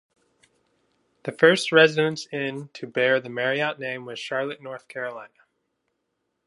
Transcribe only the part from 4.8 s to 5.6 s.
Carolina.